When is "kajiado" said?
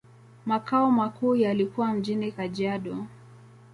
2.31-3.05